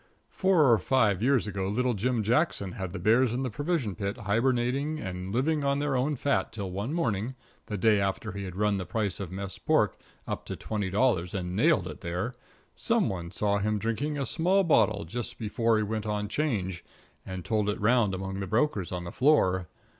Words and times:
Four 0.31 0.63
or 0.71 0.79
five 0.79 1.21
years 1.21 1.45
ago 1.45 1.67
little 1.67 1.93
Jim 1.93 2.23
Jackson 2.23 2.71
had 2.71 2.91
the 2.91 2.97
bears 2.97 3.33
in 3.35 3.43
the 3.43 3.51
provision 3.51 3.93
pit 3.93 4.17
hibernating 4.17 4.97
and 4.99 5.31
living 5.31 5.63
on 5.63 5.77
their 5.77 5.95
own 5.95 6.15
fat 6.15 6.51
till 6.51 6.71
one 6.71 6.91
morning, 6.91 7.35
the 7.67 7.77
day 7.77 8.01
after 8.01 8.31
he 8.31 8.45
had 8.45 8.55
run 8.55 8.77
the 8.77 8.85
price 8.87 9.19
of 9.19 9.31
mess 9.31 9.59
pork 9.59 9.99
up 10.27 10.43
to 10.45 10.55
twenty 10.55 10.89
dollars 10.89 11.35
and 11.35 11.55
nailed 11.55 11.87
it 11.87 12.01
there, 12.01 12.33
some 12.73 13.09
one 13.09 13.29
saw 13.29 13.59
him 13.59 13.77
drinking 13.77 14.17
a 14.17 14.25
small 14.25 14.63
bottle 14.63 15.05
just 15.05 15.37
before 15.37 15.77
he 15.77 15.83
went 15.83 16.07
on 16.07 16.27
'Change, 16.27 16.83
and 17.23 17.45
told 17.45 17.69
it 17.69 17.79
round 17.79 18.15
among 18.15 18.39
the 18.39 18.47
brokers 18.47 18.91
on 18.91 19.03
the 19.03 19.11
floor. 19.11 19.67